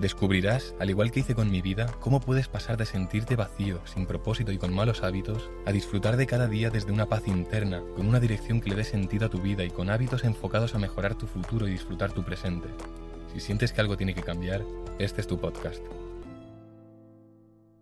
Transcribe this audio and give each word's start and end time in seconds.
Descubrirás, 0.00 0.74
al 0.80 0.90
igual 0.90 1.12
que 1.12 1.20
hice 1.20 1.36
con 1.36 1.50
mi 1.50 1.62
vida, 1.62 1.86
cómo 2.00 2.20
puedes 2.20 2.48
pasar 2.48 2.76
de 2.76 2.84
sentirte 2.84 3.36
vacío, 3.36 3.80
sin 3.86 4.06
propósito 4.06 4.50
y 4.50 4.58
con 4.58 4.74
malos 4.74 5.04
hábitos, 5.04 5.50
a 5.66 5.72
disfrutar 5.72 6.16
de 6.16 6.26
cada 6.26 6.48
día 6.48 6.70
desde 6.70 6.90
una 6.90 7.06
paz 7.06 7.28
interna, 7.28 7.80
con 7.94 8.06
una 8.08 8.18
dirección 8.18 8.60
que 8.60 8.70
le 8.70 8.76
dé 8.76 8.84
sentido 8.84 9.26
a 9.26 9.30
tu 9.30 9.40
vida 9.40 9.64
y 9.64 9.70
con 9.70 9.90
hábitos 9.90 10.24
enfocados 10.24 10.74
a 10.74 10.78
mejorar 10.78 11.14
tu 11.14 11.26
futuro 11.26 11.68
y 11.68 11.72
disfrutar 11.72 12.12
tu 12.12 12.24
presente. 12.24 12.68
Si 13.32 13.40
sientes 13.40 13.72
que 13.72 13.80
algo 13.80 13.96
tiene 13.96 14.14
que 14.14 14.22
cambiar, 14.22 14.64
este 14.98 15.20
es 15.20 15.28
tu 15.28 15.38
podcast. 15.38 15.82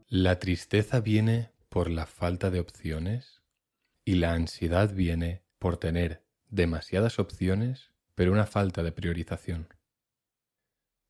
La 0.09 0.39
tristeza 0.39 1.01
viene 1.01 1.51
por 1.71 1.91
la 1.91 2.05
falta 2.05 2.51
de 2.51 2.61
opciones 2.61 3.41
y 4.05 4.17
la 4.17 4.35
ansiedad 4.35 4.93
viene 4.93 5.43
por 5.59 5.79
tener 5.79 6.23
demasiadas 6.51 7.19
opciones 7.19 7.93
pero 8.15 8.33
una 8.33 8.47
falta 8.47 8.83
de 8.83 8.93
priorización 8.93 9.69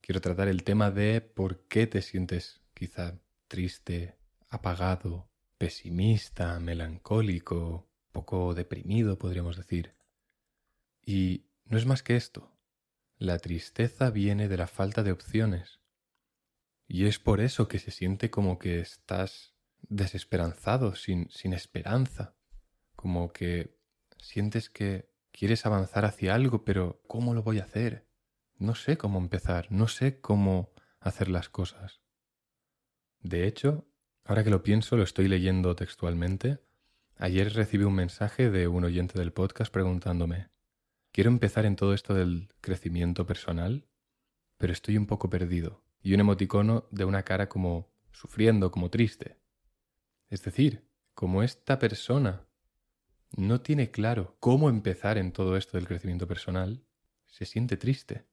quiero 0.03 0.21
tratar 0.21 0.49
el 0.49 0.65
tema 0.65 0.91
de 0.91 1.23
por 1.23 1.67
qué 1.69 1.87
te 1.87 2.03
sientes 2.03 2.61
quizá 2.75 3.19
triste, 3.49 4.19
apagado, 4.51 5.31
pesimista, 5.57 6.59
melancólico, 6.61 7.89
poco 8.11 8.53
deprimido, 8.53 9.19
podríamos 9.19 9.57
decir. 9.57 9.95
Y 11.01 11.47
no 11.65 11.79
es 11.79 11.87
más 11.87 12.03
que 12.03 12.17
esto. 12.17 12.53
La 13.17 13.39
tristeza 13.39 14.11
viene 14.11 14.49
de 14.49 14.57
la 14.57 14.67
falta 14.67 15.03
de 15.03 15.13
opciones. 15.13 15.81
Y 16.89 17.07
es 17.07 17.19
por 17.19 17.41
eso 17.41 17.69
que 17.69 17.79
se 17.79 17.93
siente 17.93 18.31
como 18.31 18.59
que 18.59 18.81
estás 18.81 19.55
desesperanzado, 19.83 20.95
sin, 20.97 21.31
sin 21.31 21.53
esperanza. 21.53 22.35
Como 22.97 23.33
que 23.33 23.79
sientes 24.19 24.69
que 24.69 25.11
quieres 25.31 25.65
avanzar 25.65 26.05
hacia 26.05 26.35
algo, 26.35 26.65
pero 26.65 27.01
¿cómo 27.07 27.35
lo 27.35 27.43
voy 27.43 27.61
a 27.61 27.65
hacer? 27.65 28.12
No 28.63 28.77
sé 28.77 28.97
cómo 28.97 29.19
empezar, 29.19 29.67
no 29.71 29.89
sé 29.89 30.21
cómo 30.21 30.73
hacer 31.01 31.29
las 31.29 31.49
cosas. 31.49 32.01
De 33.21 33.47
hecho, 33.47 33.87
ahora 34.25 34.45
que 34.45 34.51
lo 34.51 34.63
pienso, 34.63 34.97
lo 34.97 35.03
estoy 35.03 35.27
leyendo 35.27 35.75
textualmente. 35.75 36.61
Ayer 37.17 37.53
recibí 37.53 37.85
un 37.85 37.95
mensaje 37.95 38.51
de 38.51 38.69
un 38.69 38.85
oyente 38.85 39.19
del 39.19 39.33
podcast 39.33 39.73
preguntándome, 39.73 40.49
quiero 41.11 41.29
empezar 41.29 41.67
en 41.67 41.77
todo 41.77 41.93
esto 41.93 42.15
del 42.15 42.49
crecimiento 42.61 43.27
personal, 43.27 43.89
pero 44.59 44.73
estoy 44.73 44.97
un 44.97 45.07
poco 45.07 45.29
perdido. 45.29 45.83
Y 46.01 46.15
un 46.15 46.21
emoticono 46.21 46.87
de 46.91 47.05
una 47.05 47.25
cara 47.25 47.49
como 47.49 47.93
sufriendo, 48.13 48.71
como 48.71 48.91
triste. 48.91 49.39
Es 50.29 50.43
decir, 50.43 50.89
como 51.15 51.43
esta 51.43 51.79
persona 51.79 52.47
no 53.37 53.61
tiene 53.61 53.91
claro 53.91 54.37
cómo 54.39 54.69
empezar 54.69 55.19
en 55.19 55.33
todo 55.33 55.57
esto 55.57 55.77
del 55.77 55.87
crecimiento 55.87 56.29
personal, 56.29 56.85
se 57.27 57.45
siente 57.45 57.77
triste. 57.77 58.27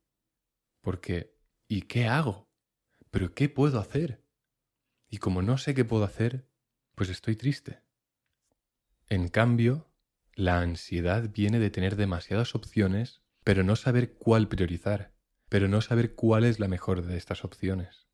Porque, 0.82 1.36
¿y 1.68 1.84
qué 1.84 2.08
hago? 2.08 2.50
¿Pero 3.12 3.34
qué 3.34 3.50
puedo 3.50 3.80
hacer? 3.80 4.24
Y 5.10 5.18
como 5.18 5.42
no 5.42 5.58
sé 5.58 5.74
qué 5.74 5.86
puedo 5.86 6.04
hacer, 6.04 6.48
pues 6.96 7.10
estoy 7.10 7.36
triste. 7.36 7.82
En 9.08 9.30
cambio, 9.30 9.90
la 10.36 10.60
ansiedad 10.60 11.30
viene 11.32 11.60
de 11.60 11.72
tener 11.72 11.96
demasiadas 11.96 12.56
opciones, 12.56 13.22
pero 13.44 13.64
no 13.64 13.76
saber 13.76 14.14
cuál 14.14 14.48
priorizar, 14.48 15.14
pero 15.50 15.68
no 15.68 15.82
saber 15.82 16.16
cuál 16.16 16.44
es 16.44 16.60
la 16.60 16.68
mejor 16.68 17.02
de 17.02 17.18
estas 17.18 17.44
opciones. 17.44 18.08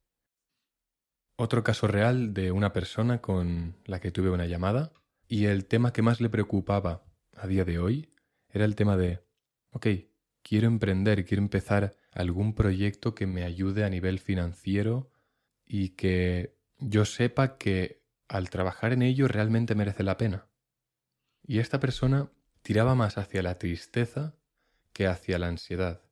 Otro 1.37 1.63
caso 1.63 1.87
real 1.87 2.33
de 2.33 2.53
una 2.53 2.71
persona 2.71 3.19
con 3.21 3.75
la 3.85 3.99
que 3.99 4.11
tuve 4.11 4.29
una 4.29 4.45
llamada, 4.45 4.93
y 5.27 5.45
el 5.45 5.65
tema 5.65 5.91
que 5.91 6.01
más 6.01 6.21
le 6.21 6.29
preocupaba 6.29 7.03
a 7.33 7.47
día 7.47 7.65
de 7.65 7.79
hoy 7.79 8.13
era 8.49 8.63
el 8.63 8.75
tema 8.75 8.95
de, 8.95 9.25
ok, 9.71 9.87
quiero 10.41 10.67
emprender, 10.67 11.25
quiero 11.25 11.43
empezar 11.43 11.97
algún 12.15 12.55
proyecto 12.55 13.13
que 13.13 13.27
me 13.27 13.43
ayude 13.43 13.83
a 13.83 13.89
nivel 13.89 14.19
financiero 14.19 15.11
y 15.65 15.89
que 15.89 16.57
yo 16.79 17.05
sepa 17.05 17.57
que 17.57 18.03
al 18.27 18.49
trabajar 18.49 18.93
en 18.93 19.01
ello 19.01 19.27
realmente 19.27 19.75
merece 19.75 20.03
la 20.03 20.17
pena. 20.17 20.47
Y 21.43 21.59
esta 21.59 21.79
persona 21.79 22.31
tiraba 22.61 22.95
más 22.95 23.17
hacia 23.17 23.43
la 23.43 23.59
tristeza 23.59 24.35
que 24.93 25.07
hacia 25.07 25.37
la 25.37 25.47
ansiedad. 25.47 26.03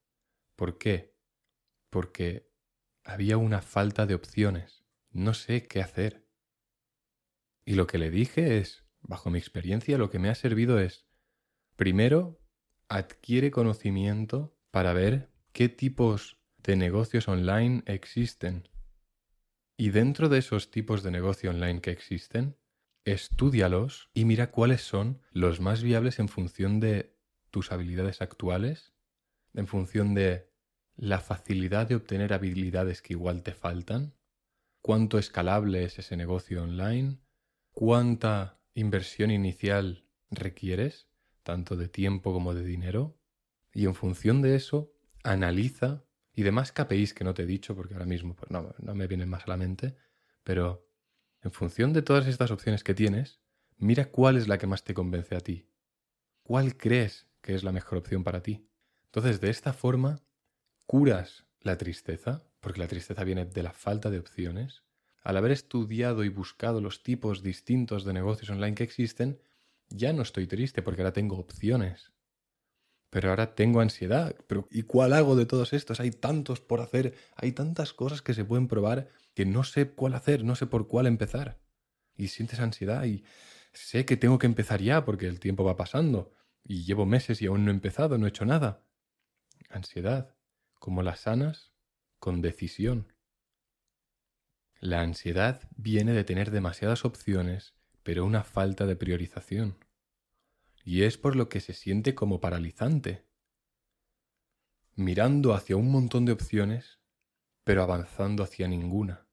¿Por 0.57 0.77
qué? 0.77 1.15
Porque 1.89 2.51
había 3.05 3.37
una 3.37 3.61
falta 3.61 4.05
de 4.05 4.13
opciones. 4.13 4.83
No 5.09 5.33
sé 5.33 5.67
qué 5.67 5.81
hacer. 5.81 6.27
Y 7.65 7.75
lo 7.75 7.87
que 7.87 7.97
le 7.97 8.11
dije 8.11 8.57
es, 8.57 8.83
bajo 9.01 9.29
mi 9.29 9.39
experiencia, 9.39 9.97
lo 9.97 10.09
que 10.09 10.19
me 10.19 10.29
ha 10.29 10.35
servido 10.35 10.79
es, 10.79 11.07
primero, 11.77 12.41
adquiere 12.89 13.51
conocimiento 13.51 14.55
para 14.69 14.91
ver 14.93 15.32
qué 15.53 15.69
tipos 15.69 16.39
de 16.57 16.75
negocios 16.75 17.27
online 17.27 17.83
existen. 17.85 18.67
Y 19.77 19.91
dentro 19.91 20.27
de 20.27 20.39
esos 20.39 20.71
tipos 20.71 21.03
de 21.03 21.11
negocio 21.11 21.51
online 21.51 21.79
que 21.79 21.91
existen, 21.91 22.57
estudialos 23.05 24.09
y 24.13 24.25
mira 24.25 24.49
cuáles 24.49 24.81
son 24.81 25.21
los 25.31 25.59
más 25.59 25.83
viables 25.83 26.19
en 26.19 26.27
función 26.27 26.79
de 26.79 27.15
tus 27.51 27.71
habilidades 27.71 28.21
actuales, 28.21 28.93
en 29.53 29.67
función 29.67 30.15
de 30.15 30.51
la 30.95 31.19
facilidad 31.19 31.87
de 31.87 31.95
obtener 31.95 32.33
habilidades 32.33 33.01
que 33.01 33.13
igual 33.13 33.43
te 33.43 33.53
faltan, 33.53 34.15
cuánto 34.81 35.19
escalable 35.19 35.83
es 35.83 35.99
ese 35.99 36.17
negocio 36.17 36.63
online, 36.63 37.19
cuánta 37.71 38.59
inversión 38.73 39.29
inicial 39.29 40.07
requieres 40.31 41.07
tanto 41.43 41.75
de 41.75 41.89
tiempo 41.89 42.33
como 42.33 42.53
de 42.53 42.63
dinero, 42.63 43.19
y 43.73 43.85
en 43.85 43.95
función 43.95 44.41
de 44.41 44.55
eso 44.55 44.92
analiza, 45.23 46.03
y 46.35 46.43
demás 46.43 46.71
KPIs 46.71 47.13
que 47.13 47.23
no 47.23 47.33
te 47.33 47.43
he 47.43 47.45
dicho, 47.45 47.75
porque 47.75 47.93
ahora 47.93 48.05
mismo 48.05 48.35
pues 48.35 48.49
no, 48.49 48.73
no 48.79 48.95
me 48.95 49.07
vienen 49.07 49.29
más 49.29 49.43
a 49.45 49.49
la 49.49 49.57
mente, 49.57 49.95
pero 50.43 50.89
en 51.41 51.51
función 51.51 51.93
de 51.93 52.01
todas 52.01 52.27
estas 52.27 52.51
opciones 52.51 52.83
que 52.83 52.93
tienes, 52.93 53.39
mira 53.77 54.05
cuál 54.05 54.37
es 54.37 54.47
la 54.47 54.57
que 54.57 54.67
más 54.67 54.83
te 54.83 54.93
convence 54.93 55.35
a 55.35 55.41
ti. 55.41 55.67
¿Cuál 56.41 56.77
crees 56.77 57.27
que 57.41 57.53
es 57.53 57.63
la 57.63 57.71
mejor 57.71 57.99
opción 57.99 58.23
para 58.23 58.41
ti? 58.41 58.67
Entonces, 59.05 59.41
de 59.41 59.49
esta 59.49 59.73
forma, 59.73 60.21
curas 60.85 61.45
la 61.59 61.77
tristeza, 61.77 62.43
porque 62.59 62.79
la 62.79 62.87
tristeza 62.87 63.23
viene 63.23 63.45
de 63.45 63.63
la 63.63 63.73
falta 63.73 64.09
de 64.09 64.19
opciones. 64.19 64.83
Al 65.21 65.37
haber 65.37 65.51
estudiado 65.51 66.23
y 66.23 66.29
buscado 66.29 66.81
los 66.81 67.03
tipos 67.03 67.43
distintos 67.43 68.05
de 68.05 68.13
negocios 68.13 68.49
online 68.49 68.75
que 68.75 68.83
existen, 68.83 69.39
ya 69.89 70.13
no 70.13 70.21
estoy 70.21 70.47
triste 70.47 70.81
porque 70.81 71.01
ahora 71.01 71.13
tengo 71.13 71.37
opciones. 71.37 72.12
Pero 73.13 73.29
ahora 73.29 73.53
tengo 73.53 73.79
ansiedad. 73.79 74.35
Pero 74.47 74.67
¿y 74.71 74.81
cuál 74.81 75.13
hago 75.13 75.35
de 75.35 75.45
todos 75.45 75.71
estos? 75.73 75.99
Hay 75.99 76.09
tantos 76.09 76.61
por 76.61 76.81
hacer, 76.81 77.13
hay 77.35 77.51
tantas 77.51 77.93
cosas 77.93 78.23
que 78.23 78.33
se 78.33 78.43
pueden 78.43 78.67
probar 78.67 79.07
que 79.35 79.45
no 79.45 79.63
sé 79.63 79.91
cuál 79.91 80.15
hacer, 80.15 80.43
no 80.43 80.55
sé 80.55 80.65
por 80.65 80.87
cuál 80.87 81.05
empezar. 81.05 81.59
Y 82.17 82.29
sientes 82.29 82.59
ansiedad 82.59 83.05
y 83.05 83.23
sé 83.71 84.05
que 84.05 84.17
tengo 84.17 84.39
que 84.39 84.47
empezar 84.47 84.81
ya 84.81 85.05
porque 85.05 85.27
el 85.27 85.39
tiempo 85.39 85.63
va 85.63 85.77
pasando 85.77 86.33
y 86.63 86.85
llevo 86.85 87.05
meses 87.05 87.39
y 87.43 87.45
aún 87.45 87.65
no 87.65 87.69
he 87.69 87.75
empezado, 87.75 88.17
no 88.17 88.25
he 88.25 88.29
hecho 88.29 88.45
nada. 88.45 88.81
Ansiedad, 89.69 90.33
como 90.79 91.03
las 91.03 91.19
sanas, 91.19 91.71
con 92.17 92.41
decisión. 92.41 93.13
La 94.79 95.01
ansiedad 95.01 95.61
viene 95.75 96.13
de 96.13 96.23
tener 96.23 96.49
demasiadas 96.49 97.05
opciones 97.05 97.75
pero 98.01 98.25
una 98.25 98.43
falta 98.43 98.87
de 98.87 98.95
priorización. 98.95 99.77
Y 100.83 101.03
es 101.03 101.17
por 101.17 101.35
lo 101.35 101.49
que 101.49 101.61
se 101.61 101.73
siente 101.73 102.13
como 102.13 102.39
paralizante, 102.39 103.25
mirando 104.95 105.53
hacia 105.53 105.75
un 105.77 105.89
montón 105.91 106.25
de 106.25 106.33
opciones, 106.33 106.99
pero 107.63 107.83
avanzando 107.83 108.43
hacia 108.43 108.67
ninguna. 108.67 109.27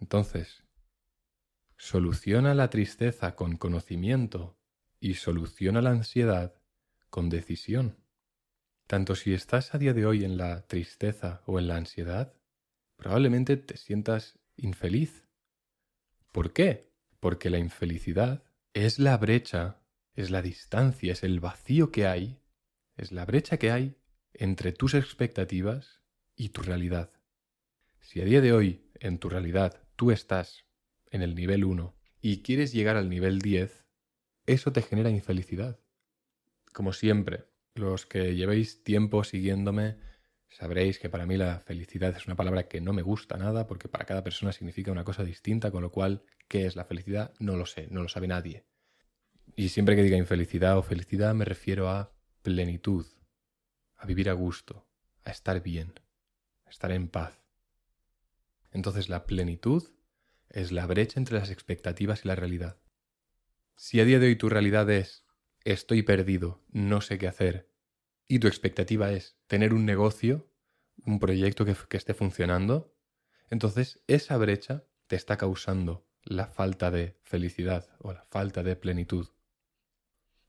Entonces, 0.00 0.64
soluciona 1.76 2.54
la 2.54 2.70
tristeza 2.70 3.36
con 3.36 3.56
conocimiento 3.56 4.58
y 4.98 5.14
soluciona 5.14 5.82
la 5.82 5.90
ansiedad 5.90 6.54
con 7.10 7.28
decisión. 7.28 7.98
Tanto 8.86 9.14
si 9.14 9.32
estás 9.34 9.74
a 9.74 9.78
día 9.78 9.92
de 9.92 10.06
hoy 10.06 10.24
en 10.24 10.36
la 10.36 10.66
tristeza 10.66 11.42
o 11.46 11.58
en 11.58 11.68
la 11.68 11.76
ansiedad, 11.76 12.34
probablemente 12.96 13.56
te 13.56 13.76
sientas 13.76 14.38
infeliz 14.56 15.22
¿Por 16.32 16.54
qué? 16.54 16.90
Porque 17.20 17.50
la 17.50 17.58
infelicidad 17.58 18.42
es 18.74 18.98
la 18.98 19.16
brecha, 19.18 19.82
es 20.14 20.30
la 20.30 20.42
distancia, 20.42 21.12
es 21.12 21.22
el 21.22 21.40
vacío 21.40 21.90
que 21.90 22.06
hay, 22.06 22.40
es 22.96 23.12
la 23.12 23.24
brecha 23.26 23.58
que 23.58 23.70
hay 23.70 23.98
entre 24.32 24.72
tus 24.72 24.94
expectativas 24.94 26.02
y 26.36 26.50
tu 26.50 26.62
realidad. 26.62 27.12
Si 28.00 28.20
a 28.20 28.24
día 28.24 28.40
de 28.40 28.52
hoy, 28.52 28.90
en 28.94 29.18
tu 29.18 29.28
realidad, 29.28 29.82
tú 29.96 30.10
estás 30.10 30.64
en 31.10 31.22
el 31.22 31.34
nivel 31.34 31.64
1 31.64 31.94
y 32.20 32.42
quieres 32.42 32.72
llegar 32.72 32.96
al 32.96 33.10
nivel 33.10 33.40
10, 33.40 33.84
eso 34.46 34.72
te 34.72 34.82
genera 34.82 35.10
infelicidad. 35.10 35.78
Como 36.72 36.92
siempre, 36.92 37.46
Los 37.74 38.04
que 38.04 38.34
llevéis 38.34 38.84
tiempo 38.84 39.24
siguiéndome 39.24 39.96
sabréis 40.50 40.98
que 40.98 41.08
para 41.08 41.24
mí 41.24 41.38
la 41.38 41.60
felicidad 41.60 42.14
es 42.14 42.26
una 42.26 42.36
palabra 42.36 42.68
que 42.68 42.82
no 42.82 42.92
me 42.92 43.00
gusta 43.00 43.38
nada 43.38 43.66
porque 43.66 43.88
para 43.88 44.04
cada 44.04 44.22
persona 44.22 44.52
significa 44.52 44.92
una 44.92 45.04
cosa 45.04 45.24
distinta, 45.24 45.70
con 45.70 45.82
lo 45.82 45.90
cual, 45.90 46.22
¿qué 46.52 46.66
es 46.66 46.76
la 46.76 46.84
felicidad? 46.84 47.32
No 47.38 47.56
lo 47.56 47.64
sé, 47.64 47.88
no 47.90 48.02
lo 48.02 48.10
sabe 48.10 48.28
nadie. 48.28 48.66
Y 49.56 49.70
siempre 49.70 49.96
que 49.96 50.02
diga 50.02 50.18
infelicidad 50.18 50.76
o 50.76 50.82
felicidad 50.82 51.34
me 51.34 51.46
refiero 51.46 51.88
a 51.88 52.12
plenitud, 52.42 53.06
a 53.96 54.04
vivir 54.04 54.28
a 54.28 54.34
gusto, 54.34 54.86
a 55.24 55.30
estar 55.30 55.62
bien, 55.62 55.94
a 56.66 56.68
estar 56.68 56.92
en 56.92 57.08
paz. 57.08 57.42
Entonces 58.70 59.08
la 59.08 59.24
plenitud 59.24 59.92
es 60.50 60.72
la 60.72 60.84
brecha 60.84 61.18
entre 61.18 61.38
las 61.38 61.48
expectativas 61.48 62.26
y 62.26 62.28
la 62.28 62.36
realidad. 62.36 62.76
Si 63.74 63.98
a 63.98 64.04
día 64.04 64.18
de 64.18 64.26
hoy 64.26 64.36
tu 64.36 64.50
realidad 64.50 64.90
es 64.90 65.24
estoy 65.64 66.02
perdido, 66.02 66.62
no 66.70 67.00
sé 67.00 67.16
qué 67.16 67.28
hacer, 67.28 67.70
y 68.28 68.40
tu 68.40 68.46
expectativa 68.46 69.10
es 69.10 69.38
tener 69.46 69.72
un 69.72 69.86
negocio, 69.86 70.52
un 71.06 71.18
proyecto 71.18 71.64
que, 71.64 71.74
que 71.88 71.96
esté 71.96 72.12
funcionando, 72.12 72.94
entonces 73.48 74.02
esa 74.06 74.36
brecha 74.36 74.84
te 75.06 75.16
está 75.16 75.38
causando 75.38 76.11
la 76.24 76.46
falta 76.46 76.90
de 76.90 77.16
felicidad 77.22 77.88
o 77.98 78.12
la 78.12 78.24
falta 78.24 78.62
de 78.62 78.76
plenitud. 78.76 79.28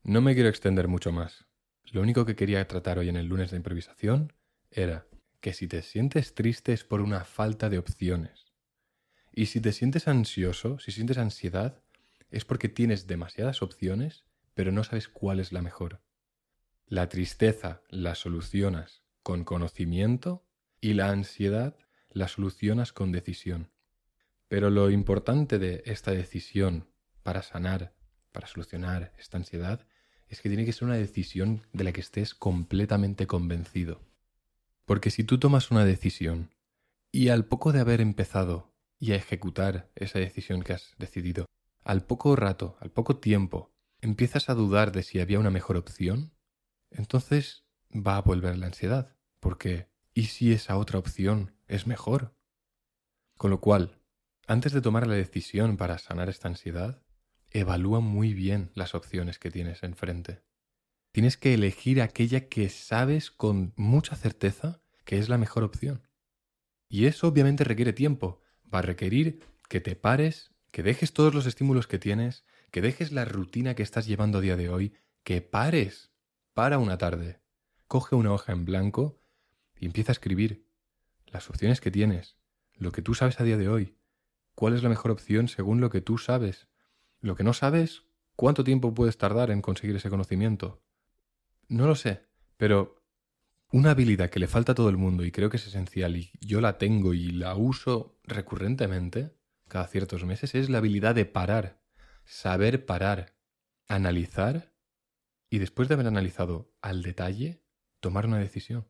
No 0.04 0.22
me 0.22 0.34
quiero 0.34 0.50
extender 0.50 0.88
mucho 0.88 1.12
más. 1.12 1.46
Lo 1.92 2.02
único 2.02 2.26
que 2.26 2.36
quería 2.36 2.68
tratar 2.68 3.00
hoy 3.00 3.10
en 3.10 3.18
el 3.18 3.28
lunes 3.28 3.52
de 3.52 3.58
improvisación 3.58 4.34
era 4.72 5.08
que 5.42 5.54
si 5.54 5.68
te 5.68 5.82
sientes 5.82 6.36
triste 6.36 6.74
es 6.74 6.84
por 6.84 7.02
una 7.02 7.26
falta 7.26 7.70
de 7.70 7.78
opciones. 7.78 8.54
Y 9.34 9.48
si 9.48 9.60
te 9.60 9.72
sientes 9.72 10.08
ansioso, 10.08 10.80
si 10.80 10.92
sientes 10.92 11.18
ansiedad, 11.18 11.82
es 12.30 12.46
porque 12.46 12.70
tienes 12.70 13.08
demasiadas 13.08 13.62
opciones, 13.62 14.26
pero 14.54 14.72
no 14.72 14.84
sabes 14.84 15.08
cuál 15.10 15.40
es 15.40 15.52
la 15.52 15.62
mejor. 15.62 16.02
La 16.88 17.10
tristeza 17.10 17.82
la 17.90 18.16
solucionas 18.16 19.04
con 19.24 19.44
conocimiento 19.44 20.46
y 20.80 20.94
la 20.94 21.10
ansiedad 21.10 21.78
la 22.10 22.28
solucionas 22.28 22.94
con 22.94 23.12
decisión. 23.12 23.73
Pero 24.54 24.70
lo 24.70 24.92
importante 24.92 25.58
de 25.58 25.82
esta 25.88 26.12
decisión 26.12 26.88
para 27.24 27.42
sanar, 27.42 27.96
para 28.32 28.46
solucionar 28.46 29.12
esta 29.18 29.38
ansiedad, 29.38 29.88
es 30.28 30.42
que 30.42 30.50
tiene 30.50 30.64
que 30.64 30.74
ser 30.74 30.84
una 30.84 30.96
decisión 30.96 31.66
de 31.74 31.84
la 31.84 31.92
que 31.92 32.02
estés 32.02 32.36
completamente 32.36 33.26
convencido. 33.26 34.04
Porque 34.86 35.10
si 35.10 35.24
tú 35.24 35.40
tomas 35.40 35.72
una 35.72 35.86
decisión 35.86 36.54
y 37.12 37.30
al 37.30 37.46
poco 37.46 37.72
de 37.72 37.80
haber 37.80 38.00
empezado 38.00 38.72
y 39.00 39.14
a 39.14 39.16
ejecutar 39.16 39.90
esa 39.96 40.20
decisión 40.20 40.62
que 40.62 40.74
has 40.74 40.94
decidido, 41.00 41.48
al 41.84 42.06
poco 42.06 42.36
rato, 42.36 42.78
al 42.80 42.92
poco 42.92 43.18
tiempo, 43.18 43.74
empiezas 44.02 44.52
a 44.52 44.54
dudar 44.54 44.92
de 44.92 45.02
si 45.02 45.20
había 45.20 45.40
una 45.40 45.50
mejor 45.50 45.78
opción, 45.78 46.32
entonces 46.92 47.66
va 47.90 48.18
a 48.18 48.22
volver 48.22 48.56
la 48.60 48.68
ansiedad, 48.68 49.16
porque 49.40 49.90
¿y 50.14 50.26
si 50.26 50.54
esa 50.54 50.78
otra 50.78 51.00
opción 51.00 51.56
es 51.66 51.88
mejor? 51.88 52.36
Con 53.36 53.50
lo 53.50 53.60
cual, 53.60 54.03
antes 54.48 54.74
de 54.74 54.82
tomar 54.82 55.08
la 55.08 55.16
decisión 55.16 55.78
para 55.78 55.98
sanar 55.98 56.30
esta 56.30 56.48
ansiedad, 56.48 57.02
evalúa 57.52 58.00
muy 58.00 58.34
bien 58.34 58.72
las 58.74 58.96
opciones 58.96 59.40
que 59.40 59.52
tienes 59.52 59.84
enfrente. 59.84 60.44
Tienes 61.12 61.38
que 61.38 61.54
elegir 61.54 62.02
aquella 62.02 62.50
que 62.50 62.70
sabes 62.70 63.32
con 63.32 63.74
mucha 63.76 64.16
certeza 64.16 64.82
que 65.06 65.20
es 65.20 65.30
la 65.30 65.38
mejor 65.38 65.64
opción. 65.64 66.08
Y 66.90 67.06
eso 67.06 67.28
obviamente 67.28 67.64
requiere 67.64 67.94
tiempo. 67.94 68.42
Va 68.74 68.80
a 68.80 68.84
requerir 68.84 69.44
que 69.70 69.80
te 69.82 69.96
pares 69.96 70.54
que 70.74 70.82
dejes 70.82 71.14
todos 71.14 71.36
los 71.36 71.46
estímulos 71.46 71.86
que 71.86 72.00
tienes, 72.00 72.46
que 72.72 72.82
dejes 72.82 73.12
la 73.12 73.26
rutina 73.26 73.76
que 73.76 73.84
estás 73.84 74.08
llevando 74.08 74.40
a 74.40 74.42
día 74.42 74.58
de 74.58 74.70
hoy, 74.70 74.96
que 75.24 75.40
pares, 75.42 76.12
para 76.56 76.80
una 76.80 76.98
tarde, 76.98 77.42
coge 77.88 78.16
una 78.16 78.34
hoja 78.34 78.54
en 78.54 78.66
blanco 78.66 79.22
y 79.80 79.86
empieza 79.86 80.12
a 80.12 80.14
escribir 80.14 80.68
las 81.28 81.48
opciones 81.48 81.80
que 81.80 81.92
tienes, 81.92 82.38
lo 82.74 82.92
que 82.92 83.04
tú 83.04 83.14
sabes 83.14 83.40
a 83.40 83.44
día 83.44 83.58
de 83.58 83.70
hoy, 83.70 83.98
cuál 84.56 84.74
es 84.74 84.84
la 84.84 84.90
mejor 84.90 85.12
opción 85.12 85.48
según 85.48 85.82
lo 85.82 85.90
que 85.90 86.02
tú 86.02 86.18
sabes. 86.18 86.68
Lo 87.20 87.36
que 87.36 87.44
no 87.44 87.54
sabes, 87.54 88.04
¿cuánto 88.36 88.64
tiempo 88.64 88.94
puedes 88.94 89.18
tardar 89.18 89.52
en 89.52 89.62
conseguir 89.62 89.96
ese 89.96 90.10
conocimiento? 90.10 90.84
No 91.68 91.88
lo 91.88 91.96
sé, 91.96 92.28
pero 92.58 93.04
una 93.72 93.92
habilidad 93.92 94.30
que 94.30 94.40
le 94.40 94.48
falta 94.48 94.74
a 94.74 94.76
todo 94.76 94.90
el 94.90 94.98
mundo 94.98 95.24
y 95.24 95.32
creo 95.32 95.50
que 95.50 95.58
es 95.58 95.68
esencial 95.68 96.16
y 96.16 96.32
yo 96.40 96.62
la 96.62 96.78
tengo 96.78 97.14
y 97.14 97.32
la 97.32 97.56
uso 97.56 98.20
recurrentemente 98.24 99.36
cada 99.68 99.88
ciertos 99.88 100.26
meses 100.26 100.54
es 100.54 100.70
la 100.70 100.78
habilidad 100.78 101.16
de 101.16 101.26
parar, 101.26 101.82
saber 102.26 102.86
parar, 102.86 103.36
analizar 103.88 104.74
y 105.50 105.58
después 105.58 105.88
de 105.88 105.96
haber 105.96 106.08
analizado 106.08 106.72
al 106.82 107.02
detalle, 107.02 107.64
tomar 108.00 108.28
una 108.28 108.38
decisión. 108.38 108.88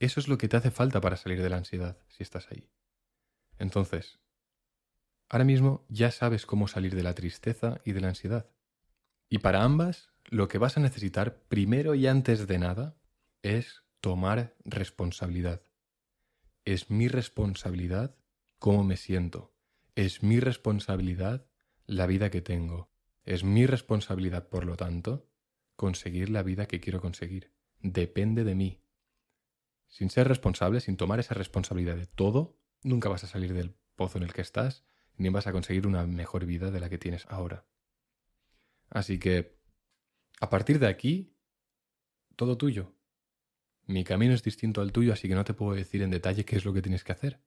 Eso 0.00 0.18
es 0.18 0.26
lo 0.26 0.38
que 0.38 0.48
te 0.48 0.56
hace 0.56 0.70
falta 0.70 1.00
para 1.00 1.16
salir 1.16 1.42
de 1.42 1.50
la 1.50 1.58
ansiedad 1.58 1.98
si 2.08 2.22
estás 2.22 2.50
ahí. 2.50 2.70
Entonces, 3.58 4.18
ahora 5.30 5.44
mismo 5.46 5.86
ya 5.88 6.10
sabes 6.10 6.44
cómo 6.44 6.68
salir 6.68 6.94
de 6.94 7.02
la 7.02 7.14
tristeza 7.14 7.80
y 7.84 7.92
de 7.92 8.00
la 8.02 8.08
ansiedad. 8.08 8.50
Y 9.30 9.38
para 9.38 9.62
ambas, 9.62 10.10
lo 10.26 10.48
que 10.48 10.58
vas 10.58 10.76
a 10.76 10.80
necesitar 10.80 11.44
primero 11.44 11.94
y 11.94 12.06
antes 12.06 12.46
de 12.46 12.58
nada 12.58 12.98
es 13.40 13.82
tomar 14.02 14.54
responsabilidad. 14.64 15.62
Es 16.66 16.90
mi 16.90 17.08
responsabilidad 17.08 18.16
cómo 18.58 18.84
me 18.84 18.98
siento, 18.98 19.54
es 19.94 20.22
mi 20.22 20.40
responsabilidad 20.40 21.46
la 21.86 22.06
vida 22.06 22.30
que 22.30 22.40
tengo. 22.40 22.90
Es 23.24 23.44
mi 23.44 23.66
responsabilidad, 23.66 24.48
por 24.48 24.64
lo 24.64 24.76
tanto, 24.76 25.28
conseguir 25.76 26.30
la 26.30 26.42
vida 26.42 26.66
que 26.66 26.80
quiero 26.80 27.00
conseguir. 27.00 27.52
Depende 27.80 28.44
de 28.44 28.54
mí. 28.54 28.82
Sin 29.88 30.10
ser 30.10 30.28
responsable, 30.28 30.80
sin 30.80 30.96
tomar 30.96 31.20
esa 31.20 31.34
responsabilidad 31.34 31.96
de 31.96 32.06
todo, 32.06 32.58
nunca 32.82 33.08
vas 33.08 33.24
a 33.24 33.26
salir 33.26 33.52
del 33.54 33.74
pozo 33.96 34.18
en 34.18 34.24
el 34.24 34.32
que 34.32 34.40
estás, 34.40 34.84
ni 35.20 35.28
vas 35.28 35.46
a 35.46 35.52
conseguir 35.52 35.86
una 35.86 36.06
mejor 36.06 36.46
vida 36.46 36.70
de 36.70 36.80
la 36.80 36.88
que 36.88 36.98
tienes 36.98 37.26
ahora. 37.28 37.64
Así 38.88 39.18
que, 39.18 39.56
a 40.40 40.50
partir 40.50 40.78
de 40.78 40.88
aquí, 40.88 41.36
todo 42.36 42.56
tuyo. 42.56 42.92
Mi 43.86 44.04
camino 44.04 44.34
es 44.34 44.42
distinto 44.42 44.80
al 44.80 44.92
tuyo, 44.92 45.12
así 45.12 45.28
que 45.28 45.34
no 45.34 45.44
te 45.44 45.54
puedo 45.54 45.74
decir 45.74 46.02
en 46.02 46.10
detalle 46.10 46.44
qué 46.44 46.56
es 46.56 46.64
lo 46.64 46.72
que 46.72 46.82
tienes 46.82 47.04
que 47.04 47.12
hacer 47.12 47.40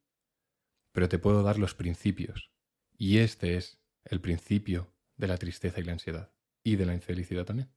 pero 0.94 1.10
te 1.10 1.20
puedo 1.20 1.44
dar 1.44 1.60
los 1.60 1.76
principios. 1.76 2.52
Y 2.98 3.18
este 3.18 3.58
es 3.58 3.80
el 4.06 4.22
principio 4.22 4.94
de 5.18 5.28
la 5.28 5.38
tristeza 5.38 5.82
y 5.82 5.84
la 5.84 5.92
ansiedad. 5.92 6.32
Y 6.64 6.78
de 6.78 6.86
la 6.86 6.94
infelicidad 6.94 7.46
también. 7.46 7.70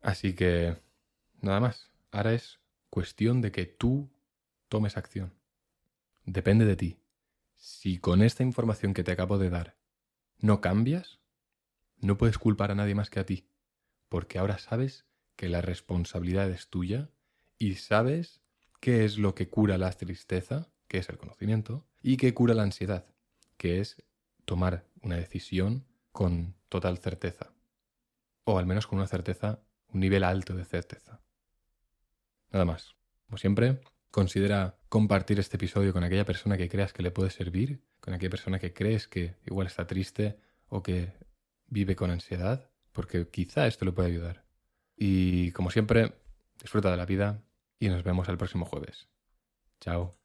Así 0.00 0.32
que, 0.34 0.76
nada 1.42 1.60
más. 1.60 1.90
Ahora 2.12 2.32
es 2.32 2.60
cuestión 2.88 3.42
de 3.42 3.52
que 3.52 3.66
tú 3.66 4.10
tomes 4.68 4.96
acción. 4.96 5.34
Depende 6.24 6.64
de 6.64 6.76
ti. 6.76 6.96
Si 7.60 7.98
con 7.98 8.22
esta 8.22 8.42
información 8.42 8.94
que 8.94 9.04
te 9.04 9.12
acabo 9.12 9.36
de 9.36 9.50
dar 9.50 9.76
no 10.38 10.62
cambias, 10.62 11.20
no 11.98 12.16
puedes 12.16 12.38
culpar 12.38 12.70
a 12.70 12.74
nadie 12.74 12.94
más 12.94 13.10
que 13.10 13.20
a 13.20 13.26
ti. 13.26 13.50
Porque 14.08 14.38
ahora 14.38 14.56
sabes 14.56 15.04
que 15.36 15.50
la 15.50 15.60
responsabilidad 15.60 16.48
es 16.48 16.68
tuya 16.70 17.10
y 17.58 17.74
sabes 17.74 18.40
qué 18.80 19.04
es 19.04 19.18
lo 19.18 19.34
que 19.34 19.50
cura 19.50 19.76
la 19.76 19.92
tristeza, 19.92 20.72
que 20.88 20.96
es 20.96 21.10
el 21.10 21.18
conocimiento, 21.18 21.86
y 22.00 22.16
que 22.16 22.32
cura 22.32 22.54
la 22.54 22.62
ansiedad, 22.62 23.04
que 23.58 23.80
es 23.80 24.02
tomar 24.46 24.86
una 25.02 25.16
decisión 25.16 25.86
con 26.12 26.54
total 26.70 26.96
certeza, 26.96 27.52
o 28.44 28.58
al 28.58 28.64
menos 28.64 28.86
con 28.86 28.98
una 28.98 29.06
certeza, 29.06 29.60
un 29.88 30.00
nivel 30.00 30.24
alto 30.24 30.54
de 30.54 30.64
certeza. 30.64 31.20
Nada 32.50 32.64
más. 32.64 32.96
Como 33.26 33.36
siempre, 33.36 33.82
considera 34.10 34.79
compartir 34.90 35.38
este 35.38 35.56
episodio 35.56 35.92
con 35.92 36.02
aquella 36.04 36.24
persona 36.26 36.58
que 36.58 36.68
creas 36.68 36.92
que 36.92 37.04
le 37.04 37.12
puede 37.12 37.30
servir, 37.30 37.80
con 38.00 38.12
aquella 38.12 38.30
persona 38.30 38.58
que 38.58 38.74
crees 38.74 39.06
que 39.06 39.36
igual 39.46 39.68
está 39.68 39.86
triste 39.86 40.36
o 40.68 40.82
que 40.82 41.12
vive 41.68 41.94
con 41.96 42.10
ansiedad, 42.10 42.68
porque 42.92 43.28
quizá 43.28 43.68
esto 43.68 43.84
le 43.84 43.92
puede 43.92 44.08
ayudar. 44.08 44.44
Y 44.96 45.52
como 45.52 45.70
siempre, 45.70 46.12
disfruta 46.60 46.90
de 46.90 46.96
la 46.96 47.06
vida 47.06 47.40
y 47.78 47.88
nos 47.88 48.02
vemos 48.02 48.28
el 48.28 48.36
próximo 48.36 48.66
jueves. 48.66 49.08
Chao. 49.80 50.19